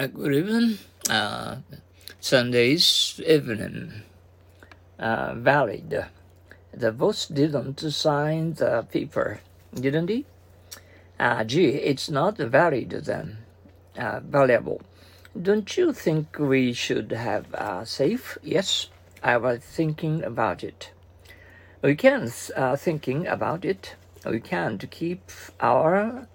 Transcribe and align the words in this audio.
Uh, 0.00 0.06
good 0.06 0.32
evening. 0.32 0.78
Uh, 1.10 1.56
Sunday's 2.20 3.20
evening. 3.26 3.92
Uh, 4.98 5.34
valid. 5.34 6.06
The 6.72 6.90
boss 6.90 7.26
didn't 7.26 7.80
sign 7.80 8.54
the 8.54 8.86
paper, 8.90 9.40
didn't 9.74 10.08
he? 10.08 10.24
Uh, 11.18 11.44
gee, 11.44 11.66
it's 11.66 12.08
not 12.08 12.38
valid 12.38 12.92
then. 13.04 13.44
Uh, 13.94 14.20
valuable. 14.20 14.80
Don't 15.38 15.76
you 15.76 15.92
think 15.92 16.38
we 16.38 16.72
should 16.72 17.12
have 17.12 17.52
a 17.52 17.84
safe? 17.84 18.38
Yes, 18.42 18.88
I 19.22 19.36
was 19.36 19.60
thinking 19.60 20.24
about 20.24 20.64
it. 20.64 20.92
We 21.82 21.94
can 21.94 22.32
uh, 22.56 22.76
thinking 22.76 23.26
about 23.26 23.66
it. 23.66 23.96
We 24.24 24.40
can 24.40 24.78
to 24.78 24.86
keep 24.86 25.30
our 25.60 26.26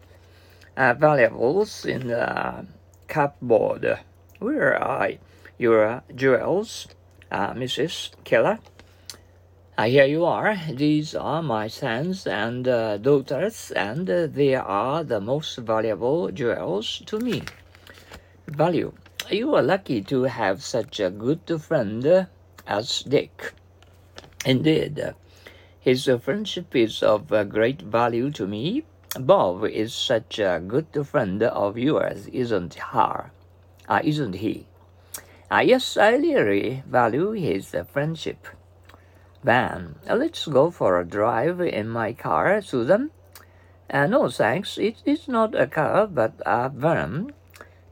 uh, 0.77 0.93
valuables 0.93 1.83
in 1.83 2.09
the 2.09 2.67
cupboard. 3.15 3.99
Where 4.39 4.75
are 4.75 5.11
your 5.57 6.03
jewels, 6.13 6.87
uh, 7.31 7.53
Mrs. 7.53 8.11
Keller? 8.25 8.59
Uh, 9.77 9.87
here 9.87 10.03
you 10.03 10.25
are. 10.25 10.59
These 10.69 11.15
are 11.15 11.41
my 11.41 11.69
sons 11.69 12.27
and 12.27 12.67
uh, 12.67 12.97
daughters, 12.97 13.71
and 13.71 14.09
uh, 14.09 14.27
they 14.27 14.53
are 14.55 15.01
the 15.05 15.21
most 15.21 15.55
valuable 15.59 16.29
jewels 16.29 17.03
to 17.05 17.19
me. 17.19 17.43
Value. 18.47 18.91
You 19.31 19.55
are 19.55 19.63
lucky 19.63 20.01
to 20.11 20.23
have 20.23 20.61
such 20.61 20.99
a 20.99 21.09
good 21.09 21.47
friend 21.61 22.27
as 22.67 23.01
Dick. 23.03 23.53
Indeed, 24.45 25.15
his 25.79 26.09
friendship 26.21 26.75
is 26.75 27.01
of 27.01 27.29
great 27.47 27.81
value 27.81 28.29
to 28.31 28.45
me. 28.45 28.83
Bob 29.19 29.63
is 29.65 29.93
such 29.93 30.39
a 30.39 30.61
good 30.65 30.87
friend 31.07 31.41
of 31.41 31.77
yours, 31.77 32.27
isn't 32.27 32.73
her? 32.73 33.31
Uh, 33.87 34.01
isn't 34.03 34.33
he? 34.33 34.67
Uh, 35.49 35.63
yes, 35.63 35.95
I 35.95 36.15
really 36.15 36.83
value 36.85 37.31
his 37.31 37.73
friendship. 37.91 38.47
Van, 39.43 39.95
let's 40.07 40.47
go 40.47 40.69
for 40.69 40.99
a 40.99 41.05
drive 41.05 41.61
in 41.61 41.87
my 41.87 42.13
car, 42.13 42.61
Susan. 42.61 43.11
Uh, 43.89 44.07
no, 44.07 44.29
thanks. 44.29 44.77
It 44.77 45.01
is 45.05 45.27
not 45.27 45.55
a 45.55 45.67
car, 45.67 46.07
but 46.07 46.33
a 46.45 46.69
van. 46.69 47.31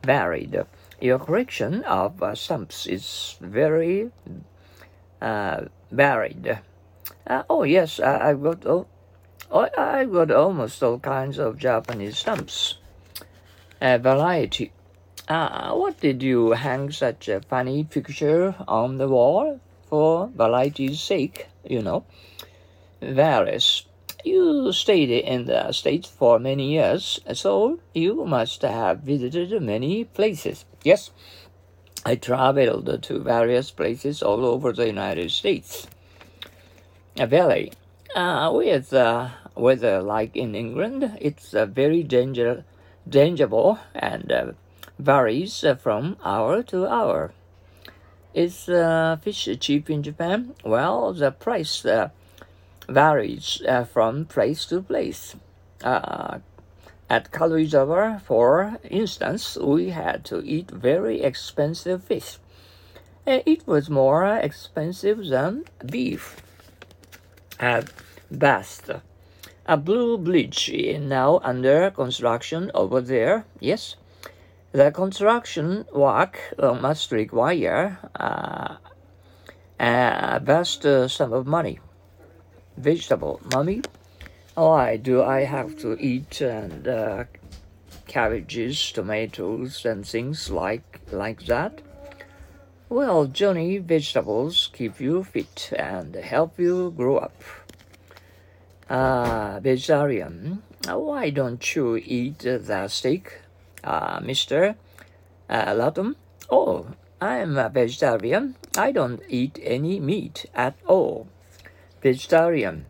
Varied. 0.04 0.66
Your 1.00 1.20
collection 1.20 1.84
of 1.86 2.22
uh, 2.22 2.36
stumps 2.36 2.88
is 2.88 3.38
very 3.40 4.12
uh, 5.22 5.66
varied. 5.92 6.60
Uh, 7.26 7.44
oh 7.50 7.64
yes, 7.64 8.00
I, 8.00 8.28
have 8.28 8.44
got 8.44 8.66
oh, 8.66 8.88
I've 9.52 10.12
got 10.12 10.32
almost 10.32 10.82
all 10.84 11.00
kinds 11.00 11.38
of 11.38 11.58
Japanese 11.58 12.18
stamps, 12.18 12.78
A 13.82 13.98
variety. 13.98 14.72
Uh, 15.28 15.74
what 15.74 16.00
did 16.00 16.22
you 16.22 16.52
hang 16.52 16.92
such 16.92 17.28
a 17.30 17.42
funny 17.42 17.84
picture 17.84 18.56
on 18.68 18.98
the 18.98 19.08
wall? 19.08 19.60
for 19.94 20.28
variety's 20.36 21.00
sake, 21.00 21.46
you 21.64 21.80
know. 21.80 22.04
Various. 23.00 23.86
You 24.26 24.72
stayed 24.72 25.12
in 25.12 25.46
the 25.46 25.72
States 25.72 26.10
for 26.10 26.40
many 26.40 26.72
years, 26.72 27.20
so 27.34 27.80
you 27.94 28.26
must 28.26 28.64
have 28.64 29.02
visited 29.02 29.62
many 29.62 30.06
places. 30.06 30.66
Yes, 30.84 31.12
I 32.04 32.16
traveled 32.16 33.04
to 33.04 33.20
various 33.20 33.70
places 33.70 34.24
all 34.24 34.44
over 34.44 34.74
the 34.74 34.88
United 34.88 35.30
States. 35.30 35.86
A 37.20 37.28
valley. 37.28 37.72
Uh, 38.16 38.52
with 38.54 38.94
uh, 38.94 39.30
weather 39.56 40.00
like 40.00 40.36
in 40.36 40.54
England, 40.54 41.18
it's 41.20 41.56
uh, 41.56 41.66
very 41.66 42.04
danger, 42.04 42.64
dangerable 43.10 43.80
and 43.96 44.32
uh, 44.32 44.52
varies 45.00 45.66
from 45.80 46.16
hour 46.24 46.62
to 46.62 46.88
hour. 46.88 47.34
Is 48.36 48.70
uh, 48.70 49.18
fish 49.20 49.50
cheap 49.60 49.90
in 49.90 50.04
Japan? 50.04 50.54
Well, 50.64 51.14
the 51.14 51.32
price 51.32 51.84
uh, 51.86 52.10
varies 52.88 53.64
uh, 53.68 53.84
from 53.84 54.26
place 54.26 54.66
to 54.68 54.84
place. 54.84 55.36
Uh, 55.84 56.40
at 57.10 57.32
Karuizawa, 57.32 58.22
for 58.22 58.78
instance, 58.90 59.58
we 59.58 59.90
had 59.90 60.24
to 60.26 60.40
eat 60.46 60.70
very 60.70 61.22
expensive 61.22 62.04
fish. 62.04 62.38
It 63.26 63.66
was 63.66 63.90
more 63.90 64.28
expensive 64.38 65.26
than 65.26 65.66
beef. 65.84 66.38
At 67.60 67.92
best, 68.34 68.90
a 69.66 69.78
blue 69.78 70.18
bridge 70.18 70.70
is 70.70 71.00
now 71.00 71.40
under 71.44 71.90
construction 71.92 72.72
over 72.74 73.00
there. 73.00 73.46
Yes, 73.60 73.96
the 74.72 74.92
construction 74.92 75.86
work 75.94 76.40
uh, 76.60 76.74
must 76.74 77.12
require 77.12 77.98
uh, 78.16 78.76
a 79.80 80.40
vast 80.44 80.86
uh, 80.86 81.08
sum 81.08 81.32
of 81.32 81.46
money. 81.46 81.80
Vegetable, 82.78 83.40
mommy? 83.54 83.82
Why 84.56 84.98
do 84.98 85.24
I 85.24 85.46
have 85.46 85.78
to 85.80 85.98
eat 86.00 86.42
and 86.42 86.88
uh, 86.88 87.24
cabbages, 88.08 88.92
tomatoes, 88.92 89.86
and 89.86 90.06
things 90.06 90.50
like 90.50 91.02
like 91.12 91.46
that? 91.46 91.82
Well, 92.90 93.26
Johnny, 93.26 93.80
vegetables 93.80 94.70
keep 94.74 95.00
you 95.00 95.24
fit 95.24 95.72
and 95.76 96.14
help 96.16 96.60
you 96.60 96.92
grow 96.96 97.18
up. 97.18 97.34
Ah, 98.94 99.60
vegetarian. 99.60 100.62
Why 100.86 101.32
don't 101.32 101.76
you 101.76 101.98
eat 101.98 102.40
the 102.46 102.88
steak? 102.88 103.42
uh, 103.84 104.20
Mr. 104.20 104.76
Uh. 105.50 106.14
Oh, 106.50 106.88
I'm 107.20 107.58
a 107.58 107.70
vegetarian. 107.70 108.56
I 108.78 108.92
don't 108.92 109.22
eat 109.28 109.60
any 109.64 110.00
meat 110.00 110.46
at 110.54 110.76
all. 110.86 111.28
Vegetarian. 112.02 112.86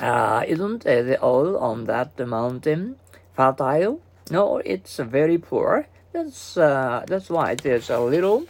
Uh, 0.00 0.44
isn't 0.46 0.84
the 0.84 1.18
oil 1.22 1.56
on 1.58 1.84
that 1.84 2.18
mountain 2.26 2.96
fertile? 3.34 4.00
No, 4.30 4.58
it's 4.64 4.96
very 4.96 5.38
poor. 5.38 5.86
That's 6.12 6.56
uh, 6.56 7.04
that's 7.06 7.28
why 7.28 7.56
there's 7.56 7.90
a 7.90 8.00
little 8.00 8.46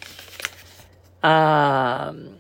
um, 1.23 2.37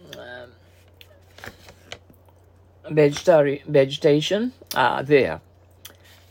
vegetarian 2.90 3.60
vegetation 3.66 4.52
uh, 4.74 5.02
there. 5.02 5.40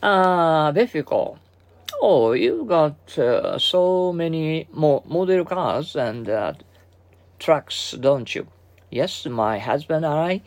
Uh, 0.02 0.70
difficult. 0.72 1.38
Oh, 2.00 2.32
you've 2.32 2.68
got 2.68 3.18
uh, 3.18 3.58
so 3.58 4.12
many 4.12 4.68
mo- 4.72 5.02
model 5.06 5.44
cars 5.44 5.96
and 5.96 6.28
uh, 6.28 6.52
trucks, 7.38 7.92
don't 7.92 8.34
you? 8.34 8.46
Yes, 8.90 9.26
my 9.26 9.58
husband 9.58 10.04
and 10.04 10.14
I 10.14 10.42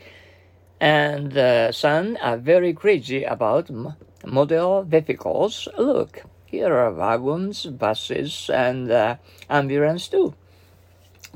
and 0.80 1.36
uh, 1.38 1.72
son 1.72 2.18
are 2.22 2.38
very 2.38 2.74
crazy 2.74 3.24
about 3.24 3.70
m- 3.70 3.96
model 4.26 4.84
vehicles. 4.84 5.68
Look, 5.78 6.24
here 6.46 6.74
are 6.74 6.92
wagons, 6.92 7.66
buses, 7.66 8.50
and 8.54 8.92
uh, 8.92 9.16
ambulance 9.50 10.08
too. 10.08 10.34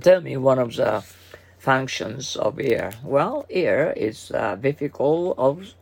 Tell 0.02 0.22
me 0.22 0.38
one 0.38 0.60
of 0.60 0.76
the 0.76 1.04
functions 1.62 2.36
of 2.36 2.60
ear? 2.60 2.92
Well, 3.04 3.46
ear 3.50 3.94
is 3.96 4.32
a 4.34 4.56
vehicle 4.56 5.36
of 5.38 5.74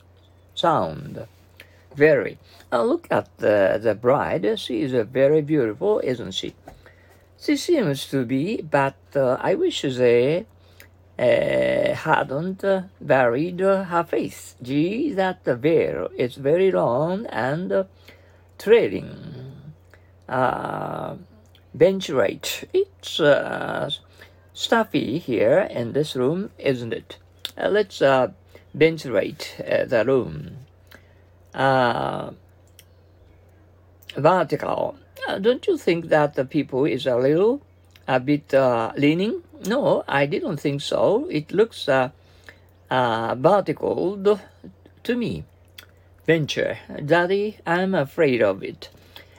sound. 0.54 1.26
Very. 1.96 2.38
Uh, 2.72 2.84
look 2.84 3.08
at 3.10 3.30
the, 3.38 3.80
the 3.82 3.96
bride. 3.96 4.60
She 4.60 4.82
is 4.82 4.94
uh, 4.94 5.04
very 5.04 5.42
beautiful, 5.42 6.02
isn't 6.04 6.34
she? 6.34 6.54
She 7.40 7.56
seems 7.56 8.06
to 8.08 8.26
be, 8.26 8.62
but 8.62 8.98
uh, 9.16 9.38
I 9.40 9.56
wish 9.56 9.82
they 9.82 10.46
uh, 11.18 11.94
hadn't 11.96 12.64
uh, 12.64 12.82
buried 13.00 13.62
her 13.62 14.06
face. 14.08 14.56
Gee, 14.62 15.14
that 15.14 15.46
veil 15.46 16.10
is 16.18 16.36
very 16.36 16.72
long 16.72 17.26
and 17.28 17.72
uh, 17.72 17.84
trailing. 18.58 19.54
Uh, 20.28 21.16
bench 21.74 22.10
right. 22.10 22.70
It's 22.74 23.20
uh, 23.22 23.90
stuffy 24.60 25.20
here 25.20 25.60
in 25.72 25.94
this 25.94 26.18
room, 26.18 26.52
isn't 26.58 26.92
it? 26.92 27.18
Uh, 27.58 27.70
let's 27.70 28.02
uh, 28.02 28.28
ventilate 28.74 29.56
uh, 29.60 29.86
the 29.86 30.04
room. 30.04 30.58
Uh, 31.54 32.32
vertical. 34.18 34.98
Uh, 35.28 35.40
don't 35.40 35.66
you 35.66 35.78
think 35.78 36.10
that 36.10 36.34
the 36.34 36.44
people 36.44 36.84
is 36.84 37.06
a 37.06 37.16
little, 37.16 37.62
a 38.06 38.20
bit 38.20 38.54
uh, 38.54 38.92
leaning? 38.98 39.42
No, 39.66 40.04
I 40.08 40.26
didn't 40.26 40.58
think 40.58 40.82
so. 40.82 41.28
It 41.30 41.52
looks 41.52 41.88
uh, 41.88 42.10
vertical 42.90 44.40
to 45.04 45.16
me. 45.16 45.46
Venture, 46.26 46.78
Daddy, 47.06 47.58
I'm 47.66 47.96
afraid 47.96 48.42
of 48.42 48.62
it. 48.62 48.90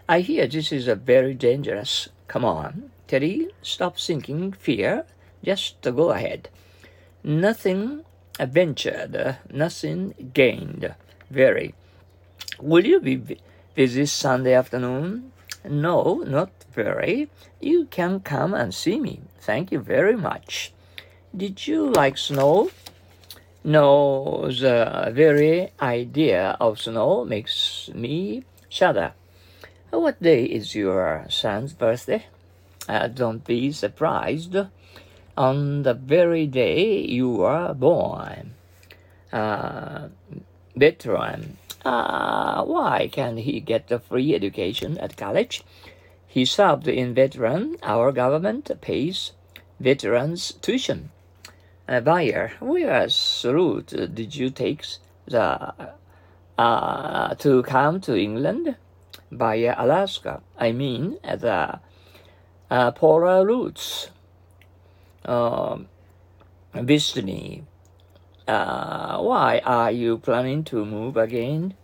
I 0.08 0.20
hear 0.20 0.46
this 0.46 0.72
is 0.72 0.88
a 0.88 0.94
very 0.96 1.34
dangerous. 1.34 2.08
Come 2.26 2.44
on, 2.44 2.90
Teddy, 3.11 3.49
stop 3.61 3.99
thinking 3.99 4.53
fear. 4.53 5.05
Just 5.43 5.83
to 5.83 5.91
go 5.91 6.12
ahead. 6.12 6.49
Nothing 7.25 8.05
ventured, 8.39 9.37
nothing 9.53 10.31
gained. 10.33 10.95
Very. 11.29 11.75
Will 12.61 12.87
you 12.87 13.01
be 13.01 13.37
busy 13.75 14.07
Sunday 14.07 14.55
afternoon? 14.55 15.33
No, 15.69 16.23
not 16.25 16.53
very. 16.73 17.29
You 17.61 17.87
can 17.87 18.21
come 18.21 18.55
and 18.55 18.73
see 18.73 19.01
me. 19.01 19.23
Thank 19.41 19.73
you 19.73 19.81
very 19.81 20.15
much. 20.15 20.73
Did 21.37 21.67
you 21.67 21.91
like 21.91 22.17
snow? 22.17 22.71
No, 23.65 24.47
the 24.53 25.11
very 25.13 25.73
idea 25.83 26.56
of 26.61 26.81
snow 26.81 27.25
makes 27.25 27.91
me 27.93 28.45
shudder. 28.69 29.15
What 29.91 30.23
day 30.23 30.45
is 30.45 30.77
your 30.77 31.27
son's 31.29 31.73
birthday? 31.73 32.27
Uh, 32.91 33.07
don't 33.07 33.45
be 33.45 33.71
surprised. 33.71 34.57
On 35.37 35.85
the 35.85 35.95
very 35.95 36.47
day 36.49 36.99
you 36.99 37.31
were 37.31 37.73
born. 37.73 38.55
Uh, 39.33 40.09
veteran. 40.75 41.57
Uh, 41.85 42.65
why 42.65 43.09
can't 43.13 43.39
he 43.39 43.61
get 43.61 43.93
a 43.93 44.01
free 44.01 44.35
education 44.35 44.99
at 44.99 45.17
college? 45.17 45.63
He 46.27 46.45
served 46.45 46.89
in 46.89 47.15
veteran. 47.15 47.77
Our 47.85 48.11
government 48.11 48.73
pays 48.81 49.31
veterans 49.79 50.55
tuition. 50.61 51.11
Uh, 51.89 52.01
buyer, 52.01 52.55
where's 52.59 53.47
route 53.49 53.95
did 54.15 54.35
you 54.35 54.51
take 54.51 54.85
the 55.27 55.73
uh, 56.59 57.35
to 57.37 57.63
come 57.63 58.01
to 58.01 58.19
England? 58.19 58.75
Via 59.31 59.77
Alaska. 59.79 60.43
I 60.59 60.73
mean 60.73 61.19
the 61.23 61.79
uh, 62.70 62.90
polar. 62.93 63.72
Um, 65.25 65.88
Destiny. 66.84 67.64
Uh, 68.46 69.19
why 69.19 69.61
are 69.64 69.90
you 69.90 70.19
planning 70.19 70.64
to 70.64 70.84
move 70.84 71.17
again? 71.17 71.75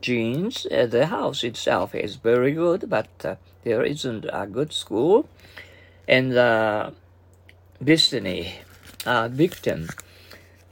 Jeans, 0.00 0.66
uh, 0.66 0.86
the 0.86 1.06
house 1.06 1.44
itself 1.44 1.94
is 1.94 2.16
very 2.16 2.52
good, 2.52 2.90
but 2.90 3.08
uh, 3.24 3.36
there 3.62 3.84
isn't 3.84 4.26
a 4.32 4.46
good 4.46 4.72
school. 4.72 5.28
And 6.08 6.36
uh, 6.36 6.90
uh, 9.06 9.28
victim. 9.28 9.88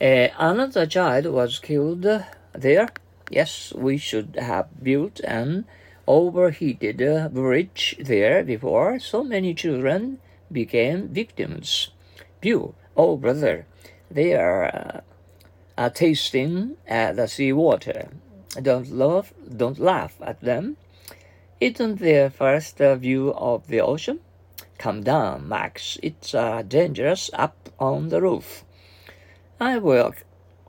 Uh, 0.00 0.28
another 0.38 0.86
child 0.86 1.26
was 1.26 1.58
killed 1.58 2.06
there. 2.52 2.88
Yes, 3.30 3.72
we 3.76 3.96
should 3.96 4.36
have 4.40 4.82
built 4.82 5.20
an 5.20 5.66
overheated 6.10 6.98
bridge 7.32 7.96
there 8.00 8.42
before 8.42 8.98
so 8.98 9.22
many 9.22 9.54
children 9.54 10.18
became 10.50 11.06
victims. 11.06 11.90
Pew, 12.40 12.74
oh 12.96 13.16
brother, 13.16 13.64
they 14.10 14.34
are 14.34 15.02
uh, 15.78 15.88
tasting 15.90 16.76
uh, 16.90 17.12
the 17.12 17.28
sea 17.28 17.52
water. 17.52 18.08
Don't 18.60 18.90
love, 18.90 19.32
don't 19.56 19.78
laugh 19.78 20.16
at 20.20 20.40
them. 20.40 20.76
Isn't 21.60 22.00
their 22.00 22.28
first 22.28 22.78
view 22.78 23.32
of 23.34 23.68
the 23.68 23.80
ocean? 23.80 24.18
Come 24.78 25.04
down, 25.04 25.48
Max. 25.48 25.96
It's 26.02 26.34
uh, 26.34 26.62
dangerous 26.66 27.30
up 27.34 27.68
on 27.78 28.08
the 28.08 28.20
roof. 28.20 28.64
I 29.60 29.78
will 29.78 30.14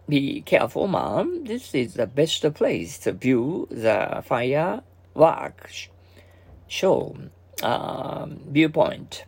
be 0.07 0.41
careful, 0.41 0.85
Mom. 0.85 1.45
This 1.45 1.73
is 1.73 1.95
the 1.95 2.05
best 2.05 2.43
place 2.53 2.99
to 2.99 3.13
view 3.13 3.67
the 3.71 4.21
fireworks 5.13 5.90
show 6.68 7.18
um, 7.63 8.40
viewpoint. 8.48 9.25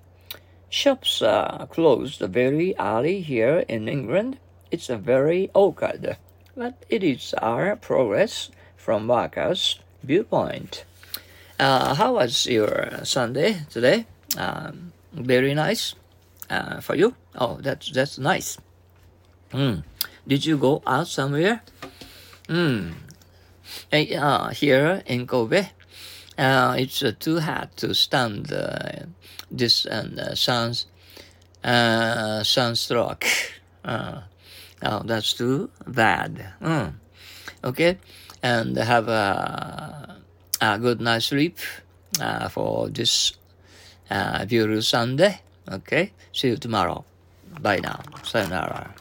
Shops 0.69 1.21
are 1.21 1.67
closed 1.67 2.19
very 2.19 2.73
early 2.79 3.21
here 3.21 3.63
in 3.67 3.87
England. 3.87 4.39
It's 4.71 4.89
a 4.89 4.97
very 4.97 5.51
awkward, 5.53 6.17
but 6.55 6.83
it 6.89 7.03
is 7.03 7.35
our 7.41 7.75
progress 7.75 8.49
from 8.75 9.07
workers' 9.07 9.79
viewpoint. 10.03 10.83
Uh, 11.59 11.93
how 11.93 12.15
was 12.15 12.47
your 12.47 12.89
Sunday 13.03 13.61
today? 13.69 14.07
Um, 14.35 14.93
very 15.13 15.53
nice 15.53 15.93
uh, 16.49 16.81
for 16.81 16.95
you. 16.95 17.13
Oh, 17.35 17.59
that's 17.61 17.91
that's 17.91 18.17
nice. 18.17 18.57
Mm. 19.51 19.83
Did 20.27 20.45
you 20.45 20.57
go 20.57 20.81
out 20.87 21.07
somewhere? 21.07 21.61
Mm. 22.49 22.93
Uh, 23.91 24.49
here 24.49 25.03
in 25.05 25.27
Kobe, 25.27 25.67
uh, 26.37 26.75
it's 26.77 27.03
uh, 27.03 27.11
too 27.19 27.39
hot 27.39 27.75
to 27.77 27.93
stand 27.93 28.51
uh, 28.51 29.05
this 29.51 29.85
and 29.85 30.19
uh, 30.19 30.35
suns, 30.35 30.87
sunstroke. 32.43 33.25
Oh, 34.85 35.01
that's 35.05 35.33
too 35.33 35.69
bad. 35.87 36.55
Mm. 36.61 36.95
Okay, 37.63 37.97
and 38.41 38.75
have 38.75 39.07
a, 39.07 40.19
a 40.59 40.77
good 40.77 40.99
night's 40.99 41.27
sleep 41.27 41.57
for 42.49 42.89
this 42.89 43.31
beautiful 44.45 44.81
Sunday. 44.81 45.39
Okay, 45.71 46.11
see 46.33 46.49
you 46.49 46.57
tomorrow. 46.57 47.05
Bye 47.61 47.79
now. 47.79 48.01
Sayonara. 48.23 48.93